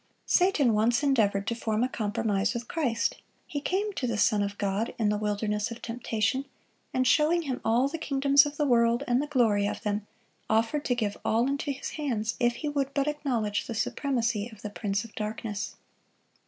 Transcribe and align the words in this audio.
Satan 0.25 0.73
once 0.73 1.03
endeavoured 1.03 1.45
to 1.45 1.53
form 1.53 1.83
a 1.83 1.87
compromise 1.87 2.55
with 2.55 2.67
Christ. 2.67 3.17
He 3.45 3.61
came 3.61 3.93
to 3.93 4.07
the 4.07 4.17
Son 4.17 4.41
of 4.41 4.57
God 4.57 4.95
in 4.97 5.09
the 5.09 5.17
wilderness 5.19 5.69
of 5.69 5.79
temptation, 5.79 6.45
and 6.91 7.05
showing 7.05 7.43
Him 7.43 7.61
all 7.63 7.87
the 7.87 7.99
kingdoms 7.99 8.47
of 8.47 8.57
the 8.57 8.65
world 8.65 9.03
and 9.07 9.21
the 9.21 9.27
glory 9.27 9.67
of 9.67 9.83
them, 9.83 10.07
offered 10.49 10.85
to 10.85 10.95
give 10.95 11.17
all 11.23 11.45
into 11.45 11.71
His 11.71 11.91
hands 11.91 12.35
if 12.39 12.55
He 12.55 12.67
would 12.67 12.95
but 12.95 13.07
acknowledge 13.07 13.67
the 13.67 13.75
supremacy 13.75 14.49
of 14.51 14.63
the 14.63 14.71
prince 14.71 15.03
of 15.03 15.13
darkness. 15.13 15.75